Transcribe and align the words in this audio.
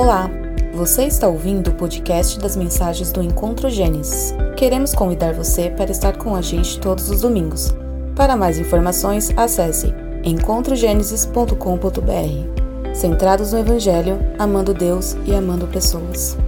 Olá, 0.00 0.30
você 0.72 1.06
está 1.06 1.26
ouvindo 1.26 1.70
o 1.70 1.74
podcast 1.74 2.38
das 2.38 2.54
mensagens 2.54 3.10
do 3.10 3.20
Encontro 3.20 3.68
Gênesis. 3.68 4.32
Queremos 4.56 4.94
convidar 4.94 5.34
você 5.34 5.70
para 5.70 5.90
estar 5.90 6.16
com 6.16 6.36
a 6.36 6.40
gente 6.40 6.78
todos 6.78 7.10
os 7.10 7.22
domingos. 7.22 7.74
Para 8.14 8.36
mais 8.36 8.60
informações, 8.60 9.36
acesse 9.36 9.92
encontrogenesis.com.br. 10.22 12.94
Centrados 12.94 13.52
no 13.52 13.58
Evangelho, 13.58 14.20
amando 14.38 14.72
Deus 14.72 15.16
e 15.26 15.34
amando 15.34 15.66
pessoas. 15.66 16.38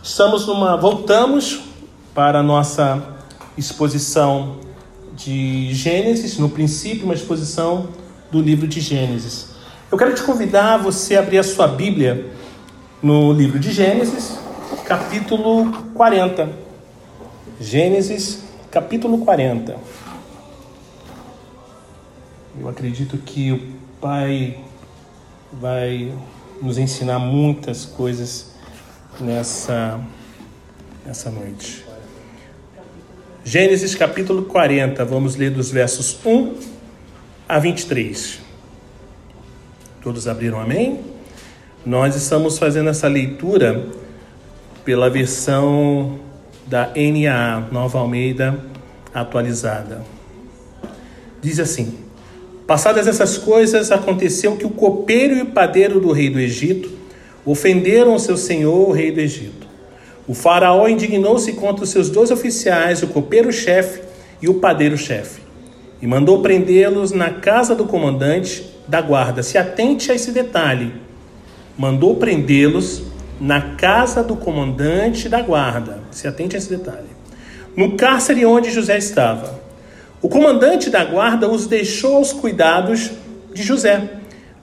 Estamos 0.00 0.46
numa. 0.46 0.76
Voltamos 0.76 1.62
para 2.14 2.38
a 2.38 2.44
nossa 2.44 3.02
exposição 3.58 4.58
de 5.16 5.74
Gênesis, 5.74 6.38
no 6.38 6.48
princípio, 6.48 7.06
uma 7.06 7.14
exposição 7.14 7.88
do 8.30 8.40
livro 8.40 8.68
de 8.68 8.80
Gênesis. 8.80 9.55
Eu 9.90 9.96
quero 9.96 10.12
te 10.16 10.22
convidar 10.24 10.74
a 10.74 10.76
você 10.78 11.14
abrir 11.14 11.38
a 11.38 11.44
sua 11.44 11.68
Bíblia 11.68 12.26
no 13.00 13.32
livro 13.32 13.56
de 13.56 13.70
Gênesis, 13.70 14.36
capítulo 14.84 15.72
40. 15.94 16.50
Gênesis, 17.60 18.42
capítulo 18.68 19.18
40. 19.18 19.76
Eu 22.58 22.68
acredito 22.68 23.16
que 23.18 23.52
o 23.52 23.60
Pai 24.00 24.58
vai 25.52 26.12
nos 26.60 26.78
ensinar 26.78 27.20
muitas 27.20 27.84
coisas 27.84 28.56
nessa, 29.20 30.00
nessa 31.06 31.30
noite. 31.30 31.86
Gênesis 33.44 33.94
capítulo 33.94 34.46
40, 34.46 35.04
vamos 35.04 35.36
ler 35.36 35.52
dos 35.52 35.70
versos 35.70 36.18
1 36.26 36.58
a 37.48 37.60
23. 37.60 38.45
Todos 40.06 40.28
abriram 40.28 40.60
amém? 40.60 41.00
Nós 41.84 42.14
estamos 42.14 42.58
fazendo 42.58 42.88
essa 42.88 43.08
leitura 43.08 43.86
pela 44.84 45.10
versão 45.10 46.20
da 46.64 46.92
NAA, 46.94 47.66
Nova 47.72 47.98
Almeida 47.98 48.56
atualizada. 49.12 50.02
Diz 51.42 51.58
assim: 51.58 51.98
Passadas 52.68 53.08
essas 53.08 53.36
coisas, 53.36 53.90
aconteceu 53.90 54.56
que 54.56 54.64
o 54.64 54.70
copeiro 54.70 55.34
e 55.34 55.42
o 55.42 55.46
padeiro 55.46 55.98
do 55.98 56.12
rei 56.12 56.30
do 56.30 56.38
Egito 56.38 56.88
ofenderam 57.44 58.14
o 58.14 58.20
seu 58.20 58.36
senhor, 58.36 58.88
o 58.88 58.92
rei 58.92 59.10
do 59.10 59.20
Egito. 59.20 59.66
O 60.28 60.34
faraó 60.34 60.86
indignou-se 60.86 61.52
contra 61.54 61.82
os 61.82 61.90
seus 61.90 62.08
dois 62.08 62.30
oficiais, 62.30 63.02
o 63.02 63.08
copeiro-chefe 63.08 64.02
e 64.40 64.48
o 64.48 64.54
padeiro-chefe, 64.60 65.40
e 66.00 66.06
mandou 66.06 66.42
prendê-los 66.42 67.10
na 67.10 67.30
casa 67.30 67.74
do 67.74 67.86
comandante 67.86 68.75
da 68.86 69.00
guarda. 69.00 69.42
Se 69.42 69.58
atente 69.58 70.10
a 70.10 70.14
esse 70.14 70.30
detalhe. 70.30 70.92
Mandou 71.76 72.16
prendê-los 72.16 73.02
na 73.40 73.74
casa 73.76 74.22
do 74.22 74.36
comandante 74.36 75.28
da 75.28 75.42
guarda. 75.42 76.00
Se 76.10 76.26
atente 76.26 76.56
a 76.56 76.58
esse 76.58 76.70
detalhe. 76.70 77.08
No 77.76 77.96
cárcere 77.96 78.46
onde 78.46 78.70
José 78.70 78.96
estava. 78.96 79.60
O 80.22 80.28
comandante 80.28 80.88
da 80.88 81.04
guarda 81.04 81.48
os 81.48 81.66
deixou 81.66 82.16
aos 82.16 82.32
cuidados 82.32 83.10
de 83.52 83.62
José, 83.62 84.10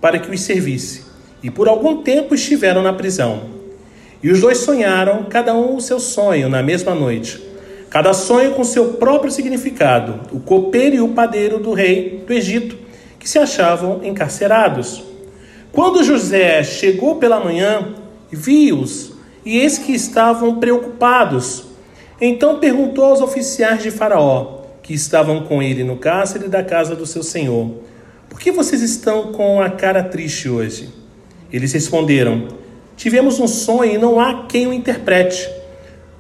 para 0.02 0.18
que 0.18 0.32
os 0.32 0.42
servisse. 0.42 1.04
E 1.44 1.52
por 1.52 1.68
algum 1.68 2.02
tempo 2.02 2.34
estiveram 2.34 2.82
na 2.82 2.92
prisão. 2.92 3.52
E 4.22 4.32
os 4.32 4.42
dois 4.42 4.60
sonharam, 4.60 5.24
cada 5.26 5.54
um 5.54 5.76
o 5.76 5.82
seu 5.82 6.00
sonho, 6.00 6.50
na 6.50 6.64
mesma 6.64 6.96
noite. 6.96 7.42
Cada 7.90 8.14
sonho 8.14 8.54
com 8.54 8.64
seu 8.64 8.94
próprio 8.94 9.32
significado. 9.32 10.22
O 10.32 10.40
copeiro 10.40 10.96
e 10.96 11.02
o 11.02 11.10
padeiro 11.10 11.60
do 11.60 11.74
rei 11.74 12.24
do 12.26 12.34
Egito 12.34 12.83
que 13.24 13.30
se 13.30 13.40
achavam 13.40 14.02
encarcerados. 14.04 15.02
Quando 15.72 16.04
José 16.04 16.62
chegou 16.62 17.16
pela 17.16 17.40
manhã, 17.40 17.96
viu-os 18.30 19.14
e 19.46 19.60
eis 19.60 19.78
que 19.78 19.94
estavam 19.94 20.60
preocupados. 20.60 21.64
Então 22.20 22.60
perguntou 22.60 23.06
aos 23.06 23.22
oficiais 23.22 23.82
de 23.82 23.90
Faraó, 23.92 24.66
que 24.84 24.94
estavam 24.94 25.46
com 25.46 25.64
ele 25.64 25.86
no 25.86 25.96
cárcere 25.96 26.50
da 26.50 26.62
casa 26.62 26.98
do 26.98 27.06
seu 27.06 27.24
senhor: 27.24 27.72
Por 28.28 28.42
que 28.42 28.52
vocês 28.52 28.82
estão 28.82 29.32
com 29.32 29.62
a 29.62 29.70
cara 29.70 30.04
triste 30.04 30.50
hoje? 30.50 30.90
Eles 31.50 31.72
responderam: 31.72 32.50
Tivemos 32.98 33.40
um 33.40 33.48
sonho 33.48 33.94
e 33.94 33.98
não 33.98 34.20
há 34.20 34.48
quem 34.48 34.68
o 34.68 34.74
interprete. 34.74 35.50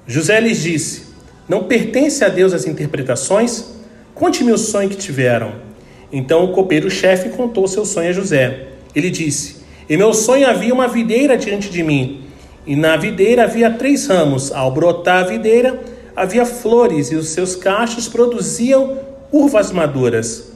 José 0.07 0.39
lhes 0.39 0.61
disse: 0.61 1.07
Não 1.49 1.65
pertence 1.65 2.23
a 2.23 2.29
Deus 2.29 2.53
as 2.53 2.65
interpretações? 2.65 3.73
Conte-me 4.15 4.53
o 4.53 4.57
sonho 4.57 4.87
que 4.87 4.95
tiveram. 4.95 5.72
Então 6.13 6.45
o 6.45 6.49
copeiro-chefe 6.49 7.29
contou 7.29 7.67
seu 7.67 7.83
sonho 7.83 8.09
a 8.09 8.13
José. 8.13 8.67
Ele 8.95 9.09
disse: 9.09 9.63
Em 9.89 9.97
meu 9.97 10.13
sonho 10.13 10.47
havia 10.47 10.71
uma 10.71 10.87
videira 10.87 11.35
diante 11.35 11.71
de 11.71 11.81
mim, 11.81 12.21
e 12.67 12.75
na 12.75 12.95
videira 12.95 13.45
havia 13.45 13.71
três 13.71 14.05
ramos. 14.05 14.51
Ao 14.51 14.69
brotar 14.69 15.23
a 15.23 15.27
videira, 15.27 15.81
havia 16.15 16.45
flores, 16.45 17.11
e 17.11 17.15
os 17.15 17.29
seus 17.29 17.55
cachos 17.55 18.07
produziam 18.07 18.99
uvas 19.31 19.71
maduras. 19.71 20.53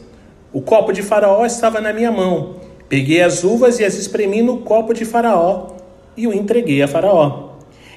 O 0.53 0.61
copo 0.61 0.93
de 0.93 1.01
Faraó 1.01 1.43
estava 1.43 1.81
na 1.81 1.91
minha 1.91 2.11
mão. 2.11 2.57
Peguei 2.87 3.21
as 3.21 3.43
uvas 3.43 3.79
e 3.79 3.83
as 3.83 3.95
espremi 3.95 4.43
no 4.43 4.59
copo 4.59 4.93
de 4.93 5.05
Faraó 5.05 5.75
e 6.15 6.27
o 6.27 6.33
entreguei 6.33 6.81
a 6.81 6.87
Faraó. 6.87 7.53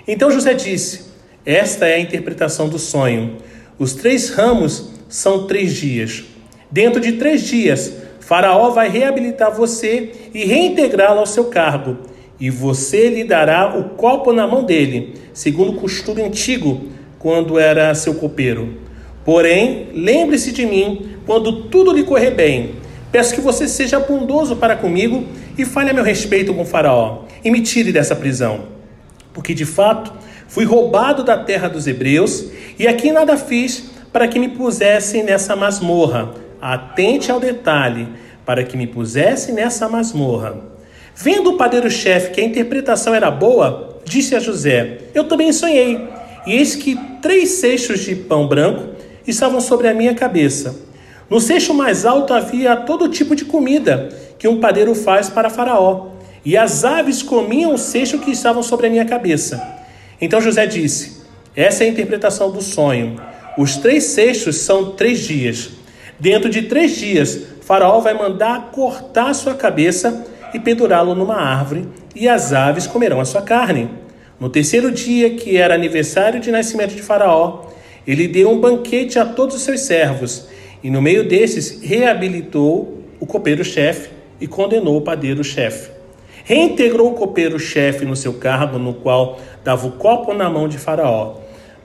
Então 0.09 0.31
José 0.31 0.55
disse: 0.55 1.03
Esta 1.45 1.87
é 1.87 1.97
a 1.97 2.01
interpretação 2.01 2.71
do 2.71 2.79
sonho. 2.79 3.37
Os 3.79 3.93
três 3.93 4.31
ramos 4.31 4.91
são 5.09 5.47
três 5.47 5.75
dias. 5.75 6.25
Dentro 6.71 7.01
de 7.01 7.13
três 7.13 7.43
dias, 7.43 7.93
Faraó 8.21 8.71
vai 8.71 8.89
reabilitar 8.89 9.53
você 9.53 10.13
e 10.33 10.45
reintegrá-lo 10.45 11.19
ao 11.19 11.27
seu 11.27 11.47
cargo, 11.47 11.97
e 12.39 12.49
você 12.49 13.09
lhe 13.09 13.25
dará 13.25 13.77
o 13.77 13.91
copo 13.97 14.33
na 14.33 14.47
mão 14.47 14.63
dele, 14.63 15.15
segundo 15.35 15.73
o 15.73 15.81
costume 15.81 16.23
antigo, 16.23 16.81
quando 17.19 17.59
era 17.59 17.93
seu 17.95 18.15
copeiro. 18.15 18.79
Porém, 19.25 19.89
lembre-se 19.93 20.53
de 20.53 20.65
mim 20.65 21.17
quando 21.27 21.65
tudo 21.65 21.93
lhe 21.93 22.05
correr 22.05 22.31
bem. 22.31 22.77
Peço 23.11 23.35
que 23.35 23.41
você 23.41 23.67
seja 23.67 23.99
bondoso 23.99 24.55
para 24.55 24.77
comigo 24.77 25.25
e 25.59 25.65
fale 25.65 25.91
a 25.91 25.93
meu 25.93 26.05
respeito 26.05 26.55
com 26.55 26.65
Faraó, 26.65 27.25
e 27.45 27.51
me 27.51 27.63
tire 27.63 27.91
dessa 27.91 28.15
prisão. 28.15 28.67
Porque 29.33 29.55
de 29.55 29.65
fato 29.65 30.13
fui 30.47 30.65
roubado 30.65 31.25
da 31.25 31.37
terra 31.37 31.67
dos 31.67 31.89
hebreus, 31.89 32.47
e 32.79 32.87
aqui 32.87 33.11
nada 33.11 33.37
fiz 33.37 33.91
para 34.13 34.29
que 34.29 34.39
me 34.39 34.51
pusessem 34.51 35.25
nessa 35.25 35.57
masmorra 35.57 36.49
atente 36.61 37.31
ao 37.31 37.41
detalhe, 37.41 38.09
para 38.45 38.65
que 38.65 38.77
me 38.77 38.87
pusesse 38.87 39.53
nessa 39.53 39.89
masmorra. 39.89 40.57
Vendo 41.15 41.51
o 41.51 41.57
padeiro-chefe 41.57 42.31
que 42.31 42.41
a 42.41 42.45
interpretação 42.45 43.15
era 43.15 43.31
boa, 43.31 44.01
disse 44.05 44.35
a 44.35 44.41
José: 44.41 44.99
Eu 45.15 45.25
também 45.25 45.53
sonhei, 45.53 46.09
e 46.47 46.55
eis 46.55 46.75
que 46.75 46.99
três 47.21 47.51
cestos 47.51 48.01
de 48.01 48.15
pão 48.15 48.49
branco 48.49 48.95
estavam 49.27 49.61
sobre 49.61 49.89
a 49.89 49.95
minha 49.95 50.15
cabeça. 50.15 50.75
No 51.29 51.41
cesto 51.41 51.73
mais 51.73 52.05
alto 52.05 52.35
havia 52.35 52.75
todo 52.77 53.09
tipo 53.09 53.37
de 53.37 53.45
comida 53.45 54.09
que 54.39 54.49
um 54.49 54.59
padeiro 54.59 54.95
faz 54.95 55.29
para 55.29 55.51
Faraó, 55.51 56.09
e 56.45 56.57
as 56.57 56.85
aves 56.85 57.23
comiam 57.23 57.75
o 57.75 57.79
cesto 57.79 58.19
que 58.19 58.31
estavam 58.31 58.63
sobre 58.63 58.87
a 58.87 58.91
minha 58.91 59.05
cabeça. 59.05 59.63
Então 60.21 60.41
José 60.41 60.67
disse: 60.67 61.23
Essa 61.55 61.85
é 61.85 61.87
a 61.87 61.91
interpretação 61.91 62.51
do 62.51 62.63
sonho. 62.63 63.21
Os 63.59 63.77
três 63.77 64.05
cestos 64.05 64.57
são 64.57 64.93
três 64.93 65.21
dias. 65.21 65.71
Dentro 66.21 66.51
de 66.51 66.63
três 66.63 66.97
dias, 66.97 67.47
Faraó 67.63 67.99
vai 68.01 68.13
mandar 68.13 68.71
cortar 68.73 69.33
sua 69.33 69.55
cabeça 69.55 70.27
e 70.53 70.61
pendurá-lo 70.61 71.15
numa 71.15 71.37
árvore, 71.37 71.89
e 72.15 72.29
as 72.29 72.53
aves 72.53 72.87
comerão 72.87 73.21
a 73.21 73.25
sua 73.25 73.41
carne. 73.41 73.89
No 74.39 74.51
terceiro 74.51 74.91
dia, 74.91 75.31
que 75.31 75.57
era 75.57 75.75
aniversário 75.75 76.39
de 76.39 76.51
nascimento 76.51 76.95
de 76.95 77.01
Faraó, 77.01 77.63
ele 78.07 78.29
deu 78.29 78.51
um 78.51 78.61
banquete 78.61 79.19
a 79.19 79.25
todos 79.25 79.57
os 79.57 79.63
seus 79.63 79.81
servos, 79.81 80.47
e 80.83 80.91
no 80.91 81.01
meio 81.01 81.27
desses 81.27 81.81
reabilitou 81.81 83.03
o 83.19 83.25
copeiro-chefe 83.25 84.11
e 84.39 84.47
condenou 84.47 84.99
o 84.99 85.03
padeiro-chefe. 85.03 85.91
Reintegrou 86.45 87.13
o 87.13 87.15
copeiro-chefe 87.15 88.05
no 88.05 88.17
seu 88.17 88.35
cargo, 88.35 88.79
no 88.79 88.93
qual 88.93 89.39
dava 89.65 89.87
o 89.87 89.93
copo 89.93 90.35
na 90.35 90.51
mão 90.51 90.69
de 90.69 90.77
Faraó, 90.77 91.37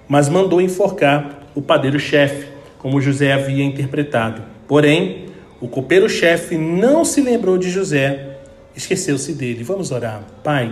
mas 0.09 0.27
mandou 0.27 0.59
enforcar 0.59 1.47
o 1.55 1.61
padeiro-chefe 1.61 2.54
como 2.85 3.01
José 3.01 3.33
havia 3.33 3.63
interpretado. 3.63 4.43
Porém, 4.67 5.25
o 5.59 5.67
copeiro-chefe 5.67 6.55
não 6.55 7.03
se 7.03 7.19
lembrou 7.19 7.57
de 7.57 7.67
José, 7.67 8.37
esqueceu-se 8.75 9.33
dele. 9.33 9.63
Vamos 9.63 9.89
orar. 9.89 10.21
Pai, 10.43 10.71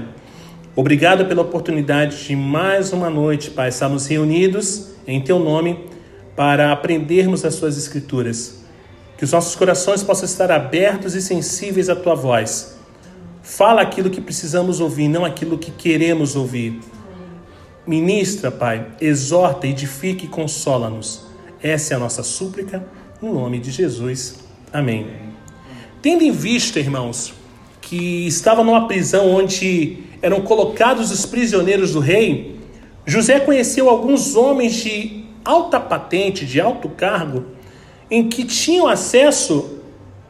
obrigado 0.75 1.25
pela 1.25 1.41
oportunidade 1.41 2.27
de 2.27 2.35
mais 2.35 2.93
uma 2.93 3.09
noite, 3.09 3.49
Pai, 3.49 3.69
estarmos 3.69 4.05
reunidos 4.05 4.91
em 5.07 5.21
Teu 5.21 5.39
nome 5.39 5.85
para 6.35 6.71
aprendermos 6.71 7.43
as 7.45 7.55
Suas 7.55 7.79
Escrituras. 7.79 8.63
Que 9.17 9.23
os 9.23 9.31
nossos 9.31 9.55
corações 9.55 10.03
possam 10.03 10.25
estar 10.25 10.51
abertos 10.51 11.15
e 11.15 11.21
sensíveis 11.21 11.89
à 11.89 11.95
Tua 11.95 12.13
voz. 12.13 12.77
Fala 13.41 13.81
aquilo 13.81 14.11
que 14.11 14.21
precisamos 14.21 14.79
ouvir, 14.79 15.07
não 15.07 15.25
aquilo 15.25 15.57
que 15.57 15.71
queremos 15.71 16.35
ouvir. 16.35 16.79
Ministra, 17.87 18.51
Pai, 18.51 18.85
exorta, 19.01 19.65
edifique 19.65 20.25
e 20.25 20.29
consola-nos. 20.29 21.32
Essa 21.63 21.93
é 21.93 21.95
a 21.95 21.99
nossa 21.99 22.23
súplica, 22.23 22.85
no 23.21 23.33
nome 23.33 23.57
de 23.57 23.71
Jesus. 23.71 24.35
Amém. 24.73 25.07
Tendo 26.01 26.21
em 26.21 26.31
vista, 26.31 26.77
irmãos, 26.77 27.33
que 27.79 28.27
estava 28.27 28.65
numa 28.65 28.85
prisão 28.85 29.33
onde 29.33 29.99
eram 30.21 30.41
colocados 30.41 31.09
os 31.09 31.25
prisioneiros 31.25 31.93
do 31.93 32.01
rei, 32.01 32.59
José 33.05 33.39
conheceu 33.39 33.87
alguns 33.87 34.35
homens 34.35 34.73
de 34.73 35.23
alta 35.45 35.79
patente, 35.79 36.45
de 36.45 36.59
alto 36.59 36.89
cargo, 36.89 37.45
em 38.11 38.27
que 38.27 38.43
tinham 38.43 38.85
acesso 38.85 39.79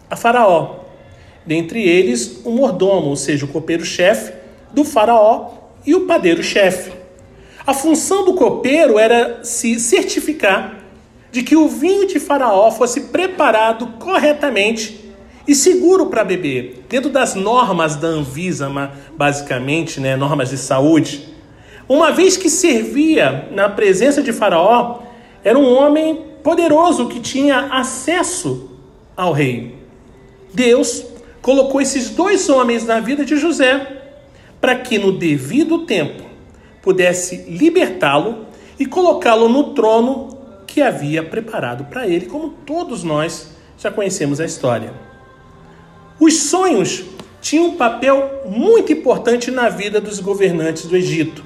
a 0.08 0.16
Faraó. 0.16 0.82
Dentre 1.48 1.82
eles, 1.82 2.42
o 2.46 2.52
mordomo, 2.52 3.08
ou 3.08 3.16
seja, 3.16 3.46
o 3.46 3.48
copeiro-chefe 3.48 4.34
do 4.72 4.84
Faraó 4.84 5.50
e 5.84 5.96
o 5.96 6.02
padeiro-chefe. 6.02 6.92
A 7.66 7.74
função 7.74 8.24
do 8.24 8.36
copeiro 8.36 9.00
era 9.00 9.44
se 9.44 9.80
certificar 9.80 10.83
de 11.34 11.42
que 11.42 11.56
o 11.56 11.68
vinho 11.68 12.06
de 12.06 12.20
Faraó 12.20 12.70
fosse 12.70 13.02
preparado 13.02 13.88
corretamente 13.98 15.12
e 15.48 15.56
seguro 15.56 16.06
para 16.06 16.24
beber, 16.24 16.86
dentro 16.88 17.10
das 17.10 17.34
normas 17.34 17.96
da 17.96 18.08
Anvisa, 18.08 18.72
basicamente, 19.18 20.00
né, 20.00 20.16
normas 20.16 20.52
de 20.52 20.60
saúde. 20.60 21.28
Uma 21.90 22.12
vez 22.12 22.38
que 22.38 22.52
servia 22.52 23.50
na 23.52 23.68
presença 23.68 24.22
de 24.22 24.32
Faraó, 24.32 25.00
era 25.44 25.58
um 25.58 25.74
homem 25.74 26.24
poderoso 26.44 27.08
que 27.08 27.20
tinha 27.20 27.62
acesso 27.72 28.70
ao 29.18 29.34
rei. 29.34 29.76
Deus 30.54 31.04
colocou 31.42 31.82
esses 31.82 32.12
dois 32.12 32.48
homens 32.48 32.86
na 32.86 33.00
vida 33.00 33.26
de 33.26 33.38
José 33.38 34.04
para 34.62 34.76
que 34.76 35.00
no 35.00 35.12
devido 35.12 35.80
tempo 35.80 36.24
pudesse 36.80 37.38
libertá-lo 37.50 38.46
e 38.80 38.86
colocá-lo 38.86 39.50
no 39.50 39.74
trono 39.74 40.33
que 40.74 40.82
havia 40.82 41.22
preparado 41.22 41.86
para 41.86 42.08
ele, 42.08 42.26
como 42.26 42.50
todos 42.66 43.04
nós 43.04 43.52
já 43.78 43.92
conhecemos 43.92 44.40
a 44.40 44.46
história. 44.46 44.92
Os 46.20 46.34
sonhos 46.50 47.04
tinham 47.40 47.68
um 47.68 47.78
papel 47.78 48.42
muito 48.48 48.92
importante 48.92 49.52
na 49.52 49.70
vida 49.70 50.02
dos 50.02 50.20
governantes 50.20 50.88
do 50.88 50.98
Egito, 50.98 51.46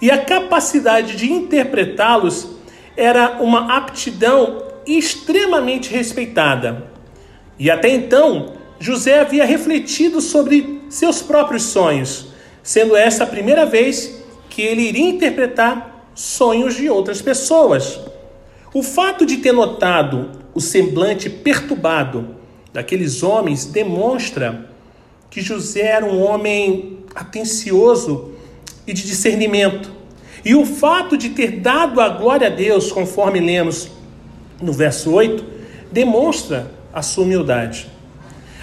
e 0.00 0.10
a 0.10 0.22
capacidade 0.22 1.16
de 1.16 1.32
interpretá-los 1.32 2.48
era 2.94 3.38
uma 3.40 3.74
aptidão 3.78 4.62
extremamente 4.86 5.90
respeitada. 5.90 6.90
E 7.58 7.70
até 7.70 7.88
então, 7.88 8.56
José 8.78 9.20
havia 9.20 9.46
refletido 9.46 10.20
sobre 10.20 10.82
seus 10.90 11.22
próprios 11.22 11.62
sonhos, 11.62 12.26
sendo 12.62 12.94
essa 12.94 13.24
a 13.24 13.26
primeira 13.26 13.64
vez 13.64 14.22
que 14.50 14.60
ele 14.60 14.82
iria 14.82 15.08
interpretar 15.08 16.10
sonhos 16.14 16.74
de 16.74 16.90
outras 16.90 17.22
pessoas. 17.22 17.98
O 18.76 18.82
fato 18.82 19.24
de 19.24 19.38
ter 19.38 19.52
notado 19.52 20.32
o 20.52 20.60
semblante 20.60 21.30
perturbado 21.30 22.36
daqueles 22.74 23.22
homens 23.22 23.64
demonstra 23.64 24.68
que 25.30 25.40
José 25.40 25.80
era 25.80 26.04
um 26.04 26.22
homem 26.22 26.98
atencioso 27.14 28.32
e 28.86 28.92
de 28.92 29.00
discernimento. 29.00 29.90
E 30.44 30.54
o 30.54 30.66
fato 30.66 31.16
de 31.16 31.30
ter 31.30 31.52
dado 31.52 32.02
a 32.02 32.10
glória 32.10 32.48
a 32.48 32.50
Deus, 32.50 32.92
conforme 32.92 33.40
lemos 33.40 33.88
no 34.60 34.74
verso 34.74 35.10
8, 35.10 35.42
demonstra 35.90 36.70
a 36.92 37.00
sua 37.00 37.24
humildade. 37.24 37.86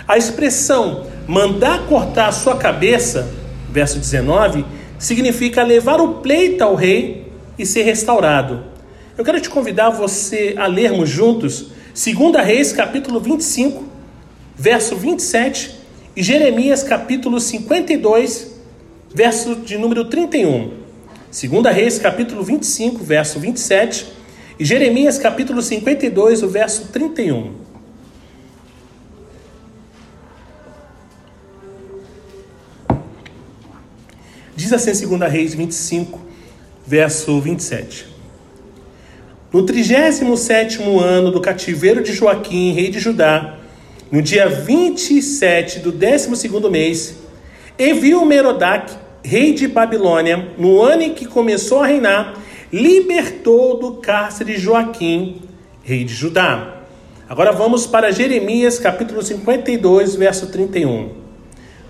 A 0.07 0.15
expressão 0.15 1.07
mandar 1.27 1.87
cortar 1.87 2.27
a 2.27 2.31
sua 2.31 2.55
cabeça, 2.55 3.33
verso 3.67 3.97
19, 3.97 4.63
significa 4.99 5.63
levar 5.63 5.99
o 5.99 6.19
pleito 6.19 6.63
ao 6.63 6.75
rei 6.75 7.31
e 7.57 7.65
ser 7.65 7.81
restaurado. 7.81 8.72
Eu 9.15 9.23
quero 9.23 9.39
te 9.39 9.47
convidar 9.47 9.91
você 9.91 10.55
a 10.57 10.65
lermos 10.65 11.07
juntos 11.07 11.67
2 11.93 12.35
Reis, 12.43 12.73
capítulo 12.73 13.19
25, 13.19 13.83
verso 14.55 14.95
27, 14.95 15.75
e 16.15 16.23
Jeremias, 16.23 16.81
capítulo 16.81 17.39
52, 17.39 18.59
verso 19.13 19.57
de 19.57 19.77
número 19.77 20.05
31. 20.05 20.73
2 21.31 21.75
Reis, 21.75 21.99
capítulo 21.99 22.41
25, 22.43 23.03
verso 23.03 23.39
27, 23.39 24.07
e 24.57 24.65
Jeremias, 24.65 25.19
capítulo 25.19 25.61
52, 25.61 26.41
o 26.41 26.49
verso 26.49 26.87
31. 26.87 27.53
Diz 34.55 34.73
assim 34.73 35.07
2 35.07 35.31
Reis 35.31 35.53
25, 35.53 36.19
verso 36.87 37.39
27. 37.39 38.12
No 39.53 39.61
37 39.61 40.81
ano 40.81 41.29
do 41.29 41.39
cativeiro 41.39 42.01
de 42.01 42.11
Joaquim, 42.11 42.73
rei 42.73 42.89
de 42.89 42.99
Judá, 42.99 43.59
no 44.11 44.19
dia 44.19 44.49
27 44.49 45.77
do 45.77 45.91
12 45.91 46.49
mês, 46.71 47.19
enviou 47.77 48.25
Merodach, 48.25 48.91
rei 49.23 49.53
de 49.53 49.67
Babilônia, 49.67 50.49
no 50.57 50.81
ano 50.81 51.03
em 51.03 51.13
que 51.13 51.27
começou 51.27 51.83
a 51.83 51.85
reinar, 51.85 52.33
libertou 52.71 53.77
do 53.77 53.97
cárcere 53.97 54.57
Joaquim, 54.57 55.43
rei 55.83 56.03
de 56.03 56.15
Judá. 56.15 56.81
Agora 57.29 57.51
vamos 57.51 57.85
para 57.85 58.11
Jeremias, 58.11 58.79
capítulo 58.79 59.21
52, 59.21 60.15
verso 60.15 60.47
31 60.47 61.21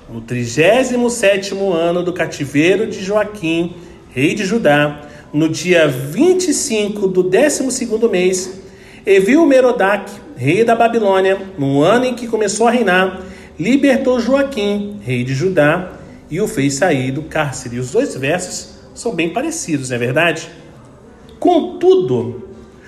no 0.10 0.22
37 0.22 1.56
ano 1.56 2.04
do 2.04 2.14
cativeiro 2.14 2.86
de 2.86 3.02
Joaquim, 3.02 3.74
rei 4.14 4.36
de 4.36 4.46
Judá, 4.46 5.02
no 5.34 5.50
dia 5.50 5.88
25 5.88 7.08
do 7.08 7.24
12 7.24 7.88
mês, 8.10 8.62
Evil 9.06 9.46
Merodach, 9.46 10.12
rei 10.36 10.64
da 10.64 10.76
Babilônia, 10.76 11.42
no 11.58 11.82
ano 11.82 12.06
em 12.06 12.14
que 12.14 12.28
começou 12.28 12.68
a 12.68 12.72
reinar, 12.72 13.22
libertou 13.60 14.20
Joaquim, 14.20 15.00
rei 15.04 15.24
de 15.24 15.34
Judá, 15.34 15.94
e 16.30 16.40
o 16.40 16.48
fez 16.48 16.76
sair 16.76 17.12
do 17.12 17.24
cárcere. 17.24 17.76
E 17.76 17.80
os 17.80 17.92
dois 17.92 18.16
versos 18.16 18.76
são 18.94 19.14
bem 19.14 19.30
parecidos, 19.30 19.90
não 19.90 19.96
é 19.96 20.00
verdade? 20.00 20.50
Contudo, 21.40 22.48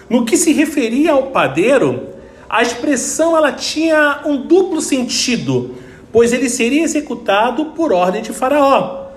no 0.10 0.24
que 0.24 0.38
se 0.38 0.54
referia 0.54 1.14
ao 1.14 1.32
padeiro, 1.32 2.10
a 2.48 2.62
expressão 2.62 3.36
ela 3.36 3.52
tinha 3.52 4.22
um 4.26 4.46
duplo 4.46 4.80
sentido 4.80 5.76
pois 6.16 6.32
ele 6.32 6.50
seria 6.50 6.82
executado 6.82 7.66
por 7.76 7.92
ordem 7.92 8.22
de 8.22 8.32
Faraó. 8.32 9.08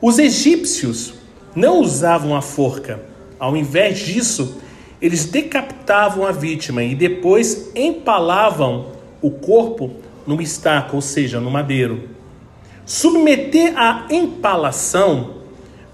Os 0.00 0.18
egípcios 0.18 1.14
não 1.54 1.80
usavam 1.80 2.36
a 2.36 2.42
forca. 2.42 3.02
Ao 3.38 3.56
invés 3.56 3.98
disso, 3.98 4.60
eles 5.00 5.24
decapitavam 5.24 6.26
a 6.26 6.32
vítima 6.32 6.82
e 6.82 6.94
depois 6.94 7.70
empalavam 7.74 8.92
o 9.20 9.30
corpo 9.30 9.90
numa 10.26 10.42
estaca, 10.42 10.94
ou 10.94 11.02
seja, 11.02 11.40
no 11.40 11.50
madeiro. 11.50 12.08
Submeter 12.84 13.72
a 13.76 14.06
empalação 14.10 15.42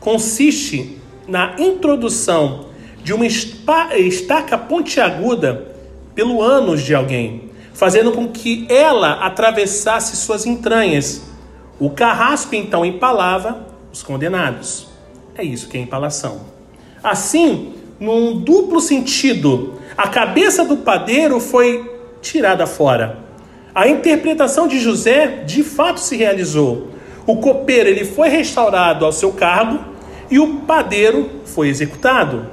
consiste 0.00 0.98
na 1.26 1.56
introdução 1.58 2.66
de 3.02 3.12
uma 3.12 3.26
estaca 3.26 4.56
pontiaguda 4.58 5.74
pelo 6.14 6.42
ânus 6.42 6.82
de 6.82 6.94
alguém 6.94 7.48
fazendo 7.78 8.10
com 8.10 8.26
que 8.26 8.66
ela 8.68 9.24
atravessasse 9.24 10.16
suas 10.16 10.44
entranhas. 10.44 11.22
O 11.78 11.88
carrasco 11.88 12.56
então 12.56 12.84
empalava 12.84 13.68
os 13.92 14.02
condenados. 14.02 14.88
É 15.38 15.44
isso 15.44 15.68
que 15.68 15.78
é 15.78 15.80
empalação. 15.80 16.40
Assim, 17.00 17.72
num 18.00 18.40
duplo 18.40 18.80
sentido, 18.80 19.74
a 19.96 20.08
cabeça 20.08 20.64
do 20.64 20.78
padeiro 20.78 21.38
foi 21.38 21.88
tirada 22.20 22.66
fora. 22.66 23.18
A 23.72 23.86
interpretação 23.86 24.66
de 24.66 24.80
José 24.80 25.44
de 25.46 25.62
fato 25.62 26.00
se 26.00 26.16
realizou. 26.16 26.88
O 27.24 27.36
copeiro 27.36 27.88
ele 27.88 28.04
foi 28.04 28.28
restaurado 28.28 29.04
ao 29.04 29.12
seu 29.12 29.30
cargo 29.30 29.78
e 30.28 30.40
o 30.40 30.56
padeiro 30.62 31.30
foi 31.44 31.68
executado. 31.68 32.46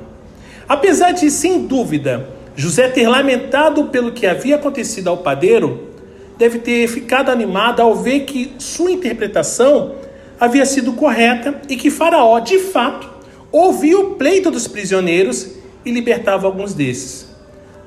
Apesar 0.69 1.11
de, 1.11 1.31
sem 1.31 1.65
dúvida, 1.65 2.29
José 2.55 2.87
ter 2.87 3.07
lamentado 3.07 3.85
pelo 3.85 4.11
que 4.11 4.27
havia 4.27 4.57
acontecido 4.57 5.07
ao 5.07 5.17
padeiro, 5.17 5.89
deve 6.37 6.59
ter 6.59 6.87
ficado 6.87 7.31
animado 7.31 7.81
ao 7.81 7.95
ver 7.95 8.25
que 8.25 8.53
sua 8.59 8.91
interpretação 8.91 10.04
havia 10.39 10.65
sido 10.65 10.93
correta 10.93 11.61
e 11.69 11.75
que 11.75 11.89
Faraó, 11.89 12.39
de 12.39 12.59
fato, 12.59 13.09
ouvia 13.51 13.99
o 13.99 14.15
pleito 14.15 14.51
dos 14.51 14.67
prisioneiros 14.67 15.47
e 15.85 15.91
libertava 15.91 16.47
alguns 16.47 16.73
desses. 16.73 17.27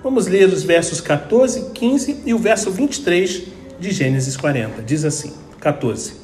Vamos 0.03 0.27
ler 0.27 0.49
os 0.49 0.63
versos 0.63 1.01
14, 1.01 1.71
15 1.73 2.23
e 2.25 2.33
o 2.33 2.39
verso 2.39 2.71
23 2.71 3.43
de 3.79 3.91
Gênesis 3.91 4.37
40. 4.37 4.83
Diz 4.83 5.05
assim: 5.05 5.33
14. 5.61 6.15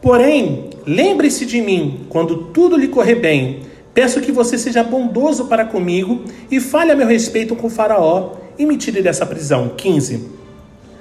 Porém, 0.00 0.70
lembre-se 0.86 1.46
de 1.46 1.60
mim 1.60 2.06
quando 2.08 2.48
tudo 2.52 2.76
lhe 2.76 2.88
correr 2.88 3.14
bem 3.14 3.72
Peço 3.94 4.22
que 4.22 4.32
você 4.32 4.56
seja 4.56 4.82
bondoso 4.82 5.46
para 5.46 5.66
comigo 5.66 6.24
e 6.50 6.58
fale 6.60 6.92
a 6.92 6.96
meu 6.96 7.06
respeito 7.06 7.54
com 7.54 7.68
Faraó 7.68 8.36
e 8.58 8.64
me 8.64 8.76
tire 8.78 9.02
dessa 9.02 9.26
prisão. 9.26 9.72
15. 9.76 10.30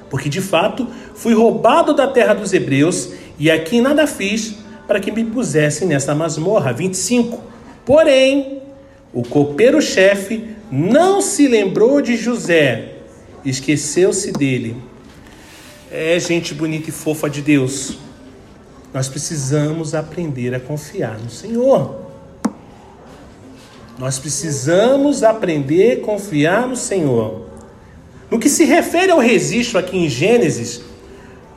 Porque 0.09 0.27
de 0.27 0.41
fato 0.41 0.85
fui 1.15 1.33
roubado 1.33 1.93
da 1.93 2.07
terra 2.07 2.33
dos 2.33 2.51
hebreus 2.51 3.13
e 3.41 3.49
aqui 3.49 3.81
nada 3.81 4.05
fiz 4.05 4.53
para 4.87 4.99
que 4.99 5.11
me 5.11 5.25
pusessem 5.25 5.87
nessa 5.87 6.13
masmorra. 6.13 6.71
25. 6.71 7.41
Porém, 7.83 8.61
o 9.11 9.23
copeiro-chefe 9.23 10.45
não 10.71 11.21
se 11.21 11.47
lembrou 11.47 12.03
de 12.03 12.15
José, 12.15 12.97
esqueceu-se 13.43 14.31
dele. 14.31 14.75
é 15.91 16.19
gente 16.19 16.53
bonita 16.53 16.89
e 16.89 16.93
fofa 16.93 17.27
de 17.27 17.41
Deus. 17.41 17.97
Nós 18.93 19.09
precisamos 19.09 19.95
aprender 19.95 20.53
a 20.53 20.59
confiar 20.59 21.17
no 21.17 21.31
Senhor. 21.31 21.99
Nós 23.97 24.19
precisamos 24.19 25.23
aprender 25.23 25.93
a 25.93 26.05
confiar 26.05 26.67
no 26.67 26.75
Senhor. 26.75 27.47
No 28.29 28.37
que 28.37 28.49
se 28.49 28.65
refere 28.65 29.11
ao 29.11 29.17
registro 29.17 29.79
aqui 29.79 29.97
em 29.97 30.07
Gênesis, 30.07 30.90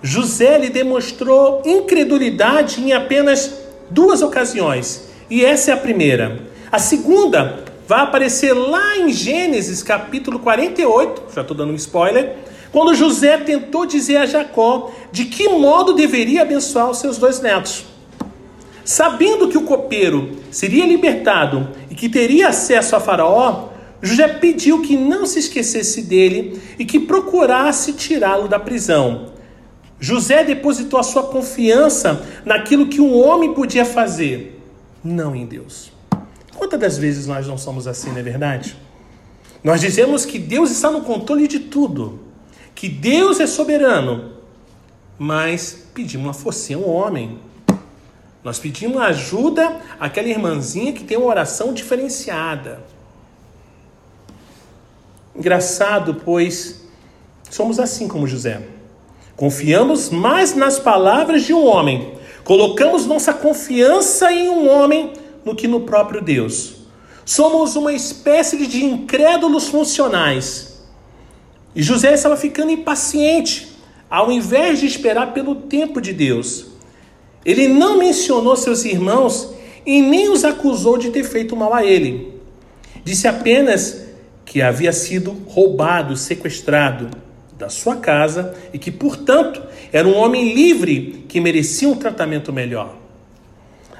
José 0.06 0.58
lhe 0.58 0.68
demonstrou 0.68 1.62
incredulidade 1.64 2.78
em 2.78 2.92
apenas 2.92 3.54
duas 3.88 4.20
ocasiões. 4.20 5.08
E 5.30 5.42
essa 5.42 5.70
é 5.70 5.74
a 5.74 5.78
primeira. 5.78 6.42
A 6.70 6.78
segunda 6.78 7.64
vai 7.88 8.00
aparecer 8.00 8.52
lá 8.52 8.98
em 8.98 9.10
Gênesis 9.10 9.82
capítulo 9.82 10.40
48, 10.40 11.32
já 11.34 11.40
estou 11.40 11.56
dando 11.56 11.72
um 11.72 11.76
spoiler, 11.76 12.36
quando 12.70 12.94
José 12.94 13.38
tentou 13.38 13.86
dizer 13.86 14.18
a 14.18 14.26
Jacó 14.26 14.92
de 15.10 15.24
que 15.24 15.48
modo 15.48 15.94
deveria 15.94 16.42
abençoar 16.42 16.90
os 16.90 16.98
seus 16.98 17.16
dois 17.16 17.40
netos. 17.40 17.86
Sabendo 18.84 19.48
que 19.48 19.56
o 19.56 19.62
copeiro 19.62 20.32
seria 20.50 20.84
libertado 20.84 21.70
e 21.90 21.94
que 21.94 22.10
teria 22.10 22.48
acesso 22.48 22.94
a 22.94 23.00
Faraó, 23.00 23.70
José 24.02 24.28
pediu 24.28 24.82
que 24.82 24.98
não 24.98 25.24
se 25.24 25.38
esquecesse 25.38 26.02
dele 26.02 26.60
e 26.78 26.84
que 26.84 27.00
procurasse 27.00 27.94
tirá-lo 27.94 28.46
da 28.46 28.58
prisão. 28.58 29.32
José 30.04 30.44
depositou 30.44 31.00
a 31.00 31.02
sua 31.02 31.22
confiança 31.22 32.22
naquilo 32.44 32.88
que 32.88 33.00
um 33.00 33.18
homem 33.18 33.54
podia 33.54 33.86
fazer, 33.86 34.62
não 35.02 35.34
em 35.34 35.46
Deus. 35.46 35.90
Quantas 36.54 36.78
das 36.78 36.98
vezes 36.98 37.26
nós 37.26 37.46
não 37.46 37.56
somos 37.56 37.86
assim, 37.86 38.10
não 38.10 38.18
é 38.18 38.22
verdade? 38.22 38.76
Nós 39.62 39.80
dizemos 39.80 40.26
que 40.26 40.38
Deus 40.38 40.70
está 40.70 40.90
no 40.90 41.00
controle 41.00 41.48
de 41.48 41.58
tudo, 41.58 42.20
que 42.74 42.86
Deus 42.86 43.40
é 43.40 43.46
soberano, 43.46 44.32
mas 45.18 45.86
pedimos 45.94 46.26
uma 46.26 46.34
forcinha 46.34 46.78
um 46.78 46.86
homem. 46.86 47.38
Nós 48.44 48.58
pedimos 48.58 49.00
ajuda 49.00 49.80
àquela 49.98 50.28
irmãzinha 50.28 50.92
que 50.92 51.02
tem 51.02 51.16
uma 51.16 51.28
oração 51.28 51.72
diferenciada. 51.72 52.84
Engraçado, 55.34 56.20
pois 56.22 56.84
somos 57.48 57.78
assim 57.80 58.06
como 58.06 58.26
José. 58.26 58.73
Confiamos 59.36 60.10
mais 60.10 60.54
nas 60.54 60.78
palavras 60.78 61.42
de 61.42 61.52
um 61.52 61.66
homem, 61.66 62.12
colocamos 62.44 63.04
nossa 63.04 63.32
confiança 63.32 64.32
em 64.32 64.48
um 64.48 64.68
homem 64.68 65.12
no 65.44 65.56
que 65.56 65.66
no 65.66 65.80
próprio 65.80 66.22
Deus. 66.22 66.76
Somos 67.24 67.74
uma 67.74 67.92
espécie 67.92 68.66
de 68.66 68.84
incrédulos 68.84 69.66
funcionais. 69.68 70.84
E 71.74 71.82
José 71.82 72.14
estava 72.14 72.36
ficando 72.36 72.70
impaciente, 72.70 73.72
ao 74.08 74.30
invés 74.30 74.78
de 74.78 74.86
esperar 74.86 75.32
pelo 75.32 75.56
tempo 75.56 76.00
de 76.00 76.12
Deus. 76.12 76.66
Ele 77.44 77.66
não 77.66 77.98
mencionou 77.98 78.54
seus 78.54 78.84
irmãos 78.84 79.52
e 79.84 80.00
nem 80.00 80.30
os 80.30 80.44
acusou 80.44 80.96
de 80.96 81.10
ter 81.10 81.24
feito 81.24 81.56
mal 81.56 81.74
a 81.74 81.84
ele. 81.84 82.40
Disse 83.02 83.26
apenas 83.26 84.04
que 84.44 84.62
havia 84.62 84.92
sido 84.92 85.32
roubado, 85.48 86.16
sequestrado 86.16 87.23
da 87.58 87.68
sua 87.68 87.96
casa 87.96 88.54
e 88.72 88.78
que, 88.78 88.90
portanto, 88.90 89.62
era 89.92 90.06
um 90.06 90.16
homem 90.16 90.54
livre 90.54 91.24
que 91.28 91.40
merecia 91.40 91.88
um 91.88 91.96
tratamento 91.96 92.52
melhor. 92.52 92.96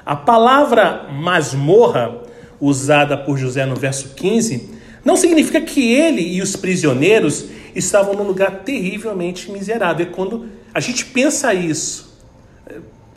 A 0.05 0.15
palavra 0.15 1.07
masmorra, 1.11 2.21
usada 2.59 3.17
por 3.17 3.37
José 3.37 3.65
no 3.65 3.75
verso 3.75 4.13
15, 4.15 4.75
não 5.03 5.15
significa 5.15 5.61
que 5.61 5.93
ele 5.93 6.21
e 6.21 6.41
os 6.41 6.55
prisioneiros 6.55 7.45
estavam 7.73 8.13
num 8.13 8.23
lugar 8.23 8.63
terrivelmente 8.63 9.51
miserável. 9.51 10.05
É 10.05 10.09
quando 10.09 10.49
a 10.73 10.79
gente 10.79 11.05
pensa 11.05 11.53
isso. 11.53 12.15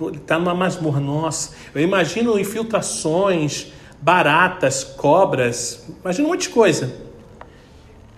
Ele 0.01 0.17
está 0.17 0.39
numa 0.39 0.55
masmorra. 0.55 1.01
Nossa, 1.01 1.55
eu 1.75 1.83
imagino 1.83 2.39
infiltrações, 2.39 3.73
baratas, 4.01 4.85
cobras, 4.85 5.85
imagino 6.01 6.29
um 6.29 6.31
monte 6.31 6.43
de 6.43 6.51
coisa. 6.51 7.08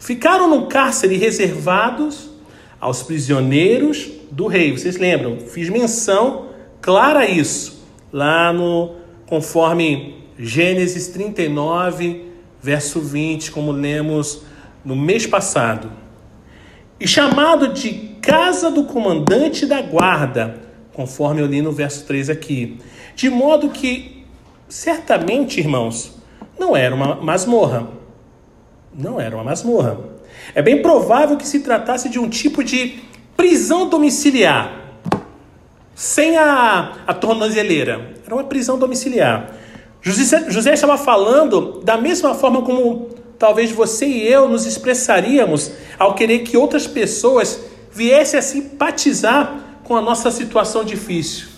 Ficaram 0.00 0.48
no 0.48 0.66
cárcere 0.66 1.16
reservados 1.18 2.30
aos 2.80 3.02
prisioneiros 3.02 4.10
do 4.30 4.46
rei. 4.46 4.72
Vocês 4.72 4.96
lembram? 4.96 5.38
Fiz 5.38 5.68
menção 5.68 6.46
clara 6.80 7.20
a 7.20 7.26
isso 7.26 7.84
lá 8.10 8.50
no 8.52 8.96
conforme 9.26 10.24
Gênesis 10.38 11.08
39, 11.08 12.24
verso 12.62 12.98
20, 12.98 13.52
como 13.52 13.70
lemos 13.72 14.42
no 14.82 14.96
mês 14.96 15.26
passado. 15.26 15.92
E 16.98 17.06
chamado 17.06 17.72
de 17.72 17.92
casa 18.22 18.70
do 18.70 18.84
comandante 18.84 19.66
da 19.66 19.82
guarda, 19.82 20.62
conforme 20.94 21.42
eu 21.42 21.46
li 21.46 21.60
no 21.60 21.72
verso 21.72 22.06
3 22.06 22.30
aqui. 22.30 22.78
De 23.14 23.28
modo 23.28 23.68
que, 23.68 24.24
certamente, 24.66 25.60
irmãos, 25.60 26.18
não 26.58 26.74
era 26.74 26.94
uma 26.94 27.16
masmorra. 27.16 27.99
Não 28.94 29.20
era 29.20 29.34
uma 29.34 29.44
masmorra. 29.44 29.98
É 30.54 30.62
bem 30.62 30.82
provável 30.82 31.36
que 31.36 31.46
se 31.46 31.60
tratasse 31.60 32.08
de 32.08 32.18
um 32.18 32.28
tipo 32.28 32.64
de 32.64 32.98
prisão 33.36 33.88
domiciliar 33.88 34.80
sem 35.94 36.36
a, 36.36 36.94
a 37.06 37.14
tornozeleira. 37.14 38.14
Era 38.24 38.34
uma 38.34 38.44
prisão 38.44 38.78
domiciliar. 38.78 39.54
José, 40.00 40.50
José 40.50 40.72
estava 40.72 40.96
falando 40.96 41.80
da 41.84 41.98
mesma 41.98 42.34
forma 42.34 42.62
como 42.62 43.10
talvez 43.38 43.70
você 43.70 44.06
e 44.06 44.26
eu 44.26 44.48
nos 44.48 44.64
expressaríamos 44.64 45.72
ao 45.98 46.14
querer 46.14 46.40
que 46.40 46.56
outras 46.56 46.86
pessoas 46.86 47.60
viessem 47.92 48.38
a 48.38 48.42
simpatizar 48.42 49.80
com 49.84 49.94
a 49.96 50.00
nossa 50.00 50.30
situação 50.30 50.84
difícil. 50.84 51.48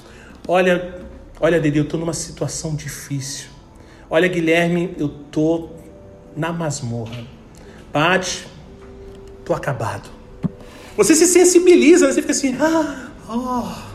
Olha, 0.48 1.02
olha, 1.40 1.60
Dede, 1.60 1.78
eu 1.78 1.84
estou 1.84 2.00
numa 2.00 2.14
situação 2.14 2.74
difícil. 2.74 3.46
Olha, 4.10 4.26
Guilherme, 4.26 4.94
eu 4.98 5.06
estou 5.06 5.76
na 6.36 6.52
masmorra. 6.52 7.24
Pati, 7.92 8.46
estou 9.40 9.54
acabado. 9.54 10.08
Você 10.96 11.14
se 11.14 11.26
sensibiliza, 11.26 12.10
você 12.10 12.20
fica 12.20 12.32
assim, 12.32 12.56
ah, 12.60 13.10
oh. 13.28 13.92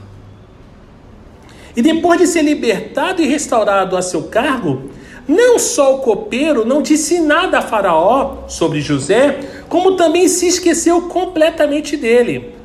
E 1.76 1.82
depois 1.82 2.20
de 2.20 2.26
ser 2.26 2.42
libertado 2.42 3.22
e 3.22 3.28
restaurado 3.28 3.96
a 3.96 4.02
seu 4.02 4.24
cargo, 4.24 4.90
não 5.28 5.60
só 5.60 5.96
o 5.96 6.00
copeiro 6.00 6.66
não 6.66 6.82
disse 6.82 7.20
nada 7.20 7.60
a 7.60 7.62
Faraó 7.62 8.48
sobre 8.48 8.82
José, 8.82 9.40
como 9.70 9.96
também 9.96 10.28
se 10.28 10.48
esqueceu 10.48 11.04
completamente 11.04 11.98
dele. 11.98 12.56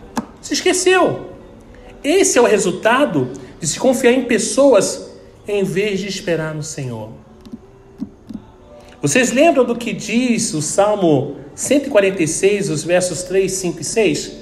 Se 0.40 0.54
esqueceu. 0.54 1.32
Esse 2.02 2.38
é 2.38 2.40
o 2.40 2.46
resultado 2.46 3.30
de 3.60 3.66
se 3.66 3.78
confiar 3.78 4.12
em 4.12 4.24
pessoas 4.24 5.10
em 5.46 5.62
vez 5.62 6.00
de 6.00 6.08
esperar 6.08 6.54
no 6.54 6.62
Senhor. 6.62 7.10
Vocês 9.02 9.32
lembram 9.32 9.64
do 9.64 9.74
que 9.74 9.92
diz 9.92 10.54
o 10.54 10.62
Salmo 10.62 11.34
146, 11.56 12.70
os 12.70 12.84
versos 12.84 13.24
3, 13.24 13.50
5 13.50 13.80
e 13.80 13.84
6? 13.84 14.32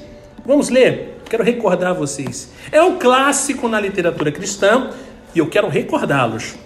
Vamos 0.45 0.69
ler. 0.69 1.17
Quero 1.31 1.43
recordar 1.43 1.95
vocês. 1.95 2.51
É 2.71 2.83
um 2.83 2.99
clássico 2.99 3.67
na 3.69 3.81
literatura 3.81 4.31
cristã 4.31 4.91
e 5.35 5.39
eu 5.39 5.49
quero 5.49 5.67
recordá-los. 5.67 6.57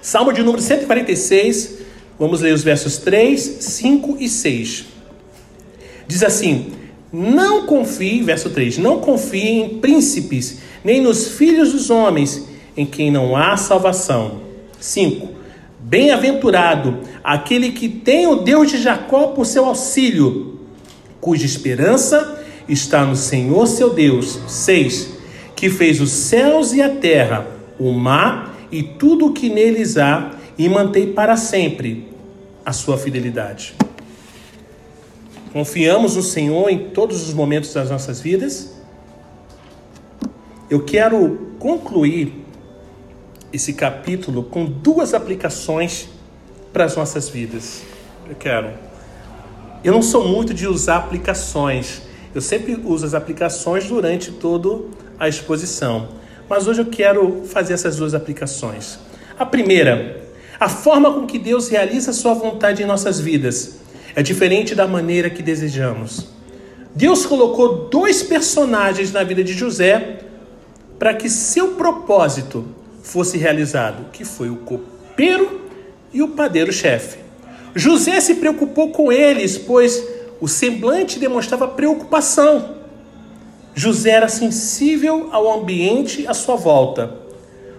Salmo 0.00 0.32
de 0.32 0.44
número 0.44 0.62
146, 0.62 1.78
vamos 2.16 2.40
ler 2.40 2.54
os 2.54 2.62
versos 2.62 2.98
3, 2.98 3.40
5 3.40 4.18
e 4.20 4.28
6. 4.28 4.84
Diz 6.06 6.22
assim: 6.22 6.74
Não 7.12 7.66
confie, 7.66 8.22
verso 8.22 8.50
3, 8.50 8.78
não 8.78 9.00
confie 9.00 9.48
em 9.48 9.80
príncipes, 9.80 10.58
nem 10.84 11.00
nos 11.00 11.26
filhos 11.30 11.72
dos 11.72 11.90
homens, 11.90 12.46
em 12.76 12.86
quem 12.86 13.10
não 13.10 13.34
há 13.34 13.56
salvação. 13.56 14.42
5. 14.78 15.43
Bem-aventurado 15.86 17.00
aquele 17.22 17.72
que 17.72 17.90
tem 17.90 18.26
o 18.26 18.36
Deus 18.36 18.70
de 18.70 18.78
Jacó 18.78 19.28
por 19.28 19.44
seu 19.44 19.66
auxílio, 19.66 20.58
cuja 21.20 21.44
esperança 21.44 22.42
está 22.66 23.04
no 23.04 23.14
Senhor 23.14 23.66
seu 23.66 23.92
Deus. 23.92 24.40
6. 24.48 25.12
Que 25.54 25.68
fez 25.68 26.00
os 26.00 26.10
céus 26.10 26.72
e 26.72 26.80
a 26.80 26.88
terra, 26.88 27.46
o 27.78 27.92
mar 27.92 28.56
e 28.72 28.82
tudo 28.82 29.26
o 29.26 29.32
que 29.34 29.50
neles 29.50 29.98
há, 29.98 30.30
e 30.56 30.70
mantém 30.70 31.12
para 31.12 31.36
sempre 31.36 32.08
a 32.64 32.72
sua 32.72 32.96
fidelidade. 32.96 33.74
Confiamos 35.52 36.16
no 36.16 36.22
Senhor 36.22 36.70
em 36.70 36.88
todos 36.90 37.28
os 37.28 37.34
momentos 37.34 37.74
das 37.74 37.90
nossas 37.90 38.22
vidas. 38.22 38.74
Eu 40.70 40.82
quero 40.82 41.50
concluir 41.58 42.43
esse 43.54 43.72
capítulo 43.72 44.42
com 44.42 44.64
duas 44.64 45.14
aplicações 45.14 46.08
para 46.72 46.84
as 46.84 46.96
nossas 46.96 47.28
vidas. 47.28 47.82
Eu 48.28 48.34
quero. 48.34 48.72
Eu 49.84 49.92
não 49.92 50.02
sou 50.02 50.26
muito 50.26 50.52
de 50.52 50.66
usar 50.66 50.96
aplicações, 50.96 52.02
eu 52.34 52.40
sempre 52.40 52.80
uso 52.84 53.06
as 53.06 53.14
aplicações 53.14 53.86
durante 53.86 54.32
toda 54.32 54.86
a 55.20 55.28
exposição, 55.28 56.08
mas 56.48 56.66
hoje 56.66 56.80
eu 56.80 56.86
quero 56.86 57.42
fazer 57.44 57.74
essas 57.74 57.96
duas 57.96 58.12
aplicações. 58.12 58.98
A 59.38 59.46
primeira, 59.46 60.24
a 60.58 60.68
forma 60.68 61.12
com 61.12 61.24
que 61.24 61.38
Deus 61.38 61.68
realiza 61.68 62.10
a 62.10 62.14
sua 62.14 62.34
vontade 62.34 62.82
em 62.82 62.86
nossas 62.86 63.20
vidas 63.20 63.78
é 64.16 64.22
diferente 64.22 64.74
da 64.74 64.88
maneira 64.88 65.30
que 65.30 65.42
desejamos. 65.42 66.26
Deus 66.92 67.24
colocou 67.24 67.88
dois 67.88 68.22
personagens 68.22 69.12
na 69.12 69.22
vida 69.22 69.44
de 69.44 69.52
José 69.52 70.20
para 70.98 71.14
que 71.14 71.28
seu 71.28 71.74
propósito 71.74 72.64
fosse 73.04 73.36
realizado, 73.36 74.10
que 74.10 74.24
foi 74.24 74.48
o 74.48 74.56
copeiro 74.56 75.60
e 76.12 76.22
o 76.22 76.28
padeiro-chefe. 76.28 77.18
José 77.74 78.18
se 78.20 78.36
preocupou 78.36 78.90
com 78.90 79.12
eles, 79.12 79.58
pois 79.58 80.02
o 80.40 80.48
semblante 80.48 81.18
demonstrava 81.18 81.68
preocupação. 81.68 82.76
José 83.74 84.10
era 84.10 84.28
sensível 84.28 85.28
ao 85.30 85.60
ambiente 85.60 86.26
à 86.26 86.32
sua 86.32 86.56
volta. 86.56 87.14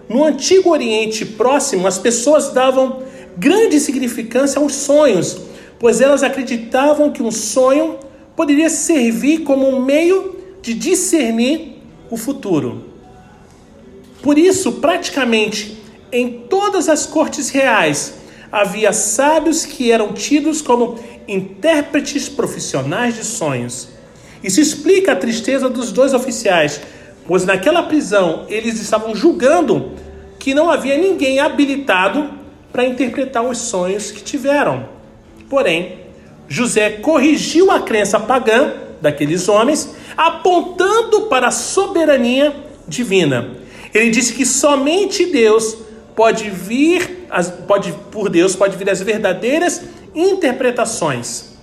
No 0.08 0.24
antigo 0.24 0.70
Oriente 0.70 1.26
Próximo, 1.26 1.88
as 1.88 1.98
pessoas 1.98 2.52
davam 2.52 3.02
grande 3.36 3.80
significância 3.80 4.60
aos 4.60 4.74
sonhos, 4.74 5.38
pois 5.78 6.00
elas 6.00 6.22
acreditavam 6.22 7.10
que 7.10 7.22
um 7.22 7.32
sonho 7.32 7.98
poderia 8.36 8.70
servir 8.70 9.38
como 9.38 9.68
um 9.68 9.84
meio 9.84 10.36
de 10.62 10.72
discernir 10.72 11.82
o 12.10 12.16
futuro. 12.16 12.95
Por 14.22 14.38
isso, 14.38 14.72
praticamente 14.72 15.76
em 16.10 16.44
todas 16.48 16.88
as 16.88 17.06
cortes 17.06 17.50
reais, 17.50 18.14
havia 18.50 18.92
sábios 18.92 19.64
que 19.64 19.90
eram 19.90 20.12
tidos 20.12 20.62
como 20.62 20.98
intérpretes 21.26 22.28
profissionais 22.28 23.16
de 23.16 23.24
sonhos. 23.24 23.88
Isso 24.42 24.60
explica 24.60 25.12
a 25.12 25.16
tristeza 25.16 25.68
dos 25.68 25.90
dois 25.92 26.14
oficiais, 26.14 26.80
pois 27.26 27.44
naquela 27.44 27.82
prisão 27.82 28.46
eles 28.48 28.80
estavam 28.80 29.14
julgando 29.14 29.92
que 30.38 30.54
não 30.54 30.70
havia 30.70 30.96
ninguém 30.96 31.40
habilitado 31.40 32.30
para 32.72 32.86
interpretar 32.86 33.44
os 33.44 33.58
sonhos 33.58 34.10
que 34.10 34.22
tiveram. 34.22 34.88
Porém, 35.48 35.98
José 36.48 36.90
corrigiu 36.90 37.70
a 37.70 37.80
crença 37.80 38.20
pagã 38.20 38.72
daqueles 39.00 39.48
homens, 39.48 39.94
apontando 40.16 41.22
para 41.22 41.48
a 41.48 41.50
soberania 41.50 42.54
divina. 42.86 43.65
Ele 43.96 44.10
disse 44.10 44.34
que 44.34 44.44
somente 44.44 45.24
Deus 45.26 45.78
pode 46.14 46.50
vir, 46.50 47.28
pode, 47.66 47.92
por 48.10 48.28
Deus 48.28 48.54
pode 48.54 48.76
vir 48.76 48.90
as 48.90 49.00
verdadeiras 49.00 49.82
interpretações. 50.14 51.56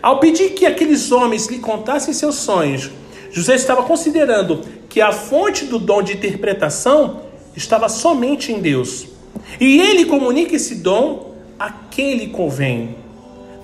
Ao 0.00 0.18
pedir 0.20 0.50
que 0.50 0.66
aqueles 0.66 1.10
homens 1.10 1.46
lhe 1.48 1.58
contassem 1.58 2.14
seus 2.14 2.36
sonhos, 2.36 2.90
José 3.32 3.56
estava 3.56 3.82
considerando 3.82 4.62
que 4.88 5.00
a 5.00 5.12
fonte 5.12 5.64
do 5.64 5.78
dom 5.78 6.00
de 6.00 6.14
interpretação 6.14 7.22
estava 7.56 7.88
somente 7.88 8.52
em 8.52 8.60
Deus. 8.60 9.06
E 9.60 9.80
ele 9.80 10.04
comunica 10.04 10.54
esse 10.54 10.76
dom 10.76 11.34
a 11.58 11.70
quem 11.70 12.16
lhe 12.16 12.28
convém. 12.28 12.96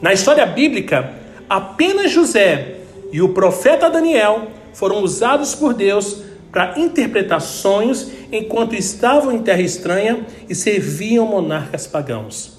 Na 0.03 0.13
história 0.13 0.45
bíblica, 0.45 1.15
apenas 1.49 2.11
José 2.11 2.81
e 3.13 3.23
o 3.23 3.31
profeta 3.31 3.89
Daniel 3.89 4.49
foram 4.75 5.03
usados 5.03 5.55
por 5.55 5.73
Deus 5.73 6.26
para 6.57 6.81
interpretar 6.81 7.39
sonhos 7.43 8.11
enquanto 8.33 8.75
estavam 8.75 9.31
em 9.31 9.43
terra 9.43 9.61
estranha 9.61 10.27
e 10.49 10.55
serviam 10.55 11.27
monarcas 11.27 11.87
pagãos. 11.87 12.57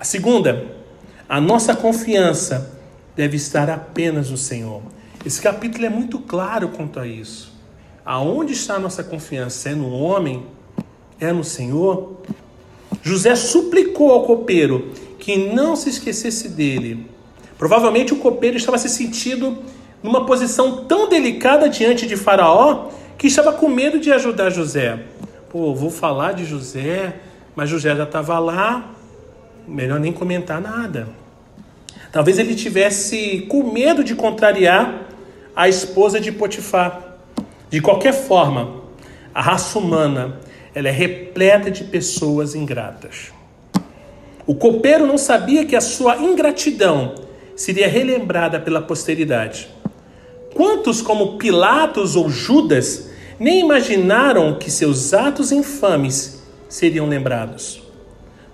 A 0.00 0.04
segunda, 0.04 0.64
a 1.28 1.38
nossa 1.42 1.76
confiança 1.76 2.74
deve 3.14 3.36
estar 3.36 3.68
apenas 3.68 4.30
no 4.30 4.38
Senhor. 4.38 4.80
Esse 5.26 5.42
capítulo 5.42 5.84
é 5.84 5.90
muito 5.90 6.20
claro 6.20 6.70
quanto 6.70 6.98
a 6.98 7.06
isso. 7.06 7.52
Aonde 8.02 8.54
está 8.54 8.76
a 8.76 8.80
nossa 8.80 9.04
confiança? 9.04 9.68
É 9.68 9.74
no 9.74 9.90
homem? 9.90 10.46
É 11.20 11.30
no 11.34 11.44
Senhor? 11.44 12.16
José 13.02 13.36
suplicou 13.36 14.10
ao 14.10 14.24
copeiro 14.24 14.90
que 15.18 15.36
não 15.52 15.76
se 15.76 15.90
esquecesse 15.90 16.48
dele. 16.48 17.06
Provavelmente 17.58 18.14
o 18.14 18.16
copeiro 18.16 18.56
estava 18.56 18.78
se 18.78 18.88
sentindo 18.88 19.58
numa 20.02 20.26
posição 20.26 20.84
tão 20.84 21.08
delicada 21.08 21.68
diante 21.68 22.06
de 22.06 22.16
Faraó 22.16 22.88
que 23.16 23.26
estava 23.26 23.52
com 23.52 23.68
medo 23.68 24.00
de 24.00 24.10
ajudar 24.12 24.50
José. 24.50 24.98
Pô, 25.50 25.74
vou 25.74 25.90
falar 25.90 26.32
de 26.32 26.44
José, 26.44 27.16
mas 27.54 27.70
José 27.70 27.94
já 27.94 28.04
estava 28.04 28.38
lá, 28.38 28.90
melhor 29.66 30.00
nem 30.00 30.12
comentar 30.12 30.60
nada. 30.60 31.08
Talvez 32.10 32.38
ele 32.38 32.54
tivesse 32.54 33.46
com 33.48 33.62
medo 33.70 34.02
de 34.02 34.14
contrariar 34.14 35.06
a 35.54 35.68
esposa 35.68 36.20
de 36.20 36.32
Potifar. 36.32 37.18
De 37.70 37.80
qualquer 37.80 38.12
forma, 38.12 38.82
a 39.34 39.40
raça 39.40 39.78
humana 39.78 40.40
ela 40.74 40.88
é 40.88 40.90
repleta 40.90 41.70
de 41.70 41.84
pessoas 41.84 42.54
ingratas. 42.54 43.32
O 44.46 44.54
copeiro 44.54 45.06
não 45.06 45.16
sabia 45.16 45.64
que 45.64 45.76
a 45.76 45.80
sua 45.80 46.16
ingratidão 46.16 47.14
seria 47.54 47.88
relembrada 47.88 48.58
pela 48.58 48.82
posteridade. 48.82 49.68
Quantos, 50.54 51.00
como 51.00 51.38
Pilatos 51.38 52.16
ou 52.16 52.28
Judas, 52.28 53.10
nem 53.38 53.60
imaginaram 53.60 54.58
que 54.58 54.70
seus 54.70 55.14
atos 55.14 55.50
infames 55.50 56.42
seriam 56.68 57.08
lembrados? 57.08 57.82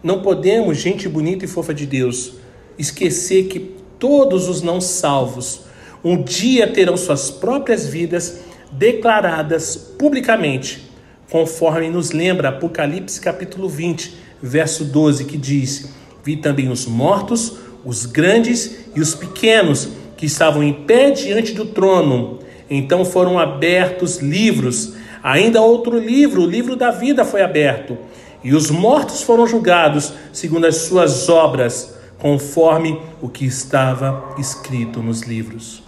Não 0.02 0.22
podemos, 0.22 0.78
gente 0.78 1.08
bonita 1.08 1.44
e 1.44 1.48
fofa 1.48 1.74
de 1.74 1.84
Deus, 1.84 2.34
esquecer 2.78 3.48
que 3.48 3.58
todos 3.98 4.48
os 4.48 4.62
não 4.62 4.80
salvos 4.80 5.62
um 6.04 6.22
dia 6.22 6.68
terão 6.68 6.96
suas 6.96 7.30
próprias 7.30 7.87
vidas 7.87 8.40
declaradas 8.70 9.76
publicamente, 9.98 10.88
conforme 11.28 11.90
nos 11.90 12.12
lembra 12.12 12.50
Apocalipse 12.50 13.20
capítulo 13.20 13.68
20, 13.68 14.14
verso 14.40 14.84
12, 14.84 15.24
que 15.24 15.37
diz: 15.37 15.90
Vi 16.22 16.37
também 16.37 16.70
os 16.70 16.87
mortos, 16.87 17.56
os 17.84 18.06
grandes 18.06 18.78
e 18.94 19.00
os 19.00 19.14
pequenos, 19.14 19.88
que 20.18 20.26
estavam 20.26 20.62
em 20.64 20.72
pé 20.72 21.12
diante 21.12 21.52
do 21.52 21.64
trono. 21.64 22.40
Então 22.68 23.04
foram 23.04 23.38
abertos 23.38 24.18
livros. 24.18 24.94
Ainda 25.22 25.62
outro 25.62 25.96
livro, 25.98 26.42
o 26.42 26.46
livro 26.46 26.76
da 26.76 26.90
vida, 26.90 27.24
foi 27.24 27.40
aberto. 27.40 27.96
E 28.42 28.52
os 28.52 28.68
mortos 28.70 29.22
foram 29.22 29.46
julgados 29.46 30.12
segundo 30.33 30.66
as 30.66 30.76
suas 30.76 31.28
obras, 31.28 31.96
conforme 32.18 33.00
o 33.22 33.28
que 33.28 33.46
estava 33.46 34.35
escrito 34.38 35.00
nos 35.00 35.22
livros. 35.22 35.83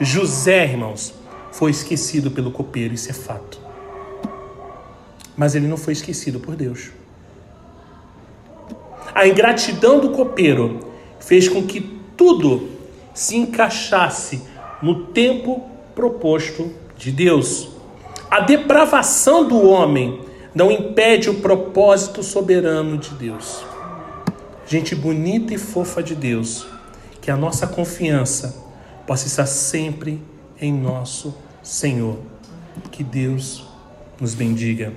José, 0.00 0.64
irmãos, 0.64 1.12
foi 1.50 1.72
esquecido 1.72 2.30
pelo 2.30 2.52
copeiro, 2.52 2.94
isso 2.94 3.10
é 3.10 3.12
fato. 3.12 3.60
Mas 5.36 5.56
ele 5.56 5.66
não 5.66 5.76
foi 5.76 5.92
esquecido 5.92 6.38
por 6.38 6.54
Deus. 6.54 6.90
A 9.12 9.26
ingratidão 9.26 9.98
do 9.98 10.10
copeiro 10.10 10.80
fez 11.18 11.48
com 11.48 11.62
que 11.64 11.80
tudo 12.16 12.71
se 13.14 13.36
encaixasse 13.36 14.42
no 14.82 15.06
tempo 15.06 15.68
proposto 15.94 16.72
de 16.96 17.10
Deus. 17.10 17.68
A 18.30 18.40
depravação 18.40 19.46
do 19.46 19.66
homem 19.66 20.20
não 20.54 20.70
impede 20.70 21.30
o 21.30 21.40
propósito 21.40 22.22
soberano 22.22 22.98
de 22.98 23.10
Deus. 23.10 23.64
Gente 24.66 24.94
bonita 24.94 25.52
e 25.52 25.58
fofa 25.58 26.02
de 26.02 26.14
Deus, 26.14 26.66
que 27.20 27.30
a 27.30 27.36
nossa 27.36 27.66
confiança 27.66 28.62
possa 29.06 29.26
estar 29.26 29.46
sempre 29.46 30.22
em 30.60 30.72
nosso 30.72 31.34
Senhor. 31.62 32.18
Que 32.90 33.04
Deus 33.04 33.66
nos 34.20 34.34
bendiga. 34.34 34.92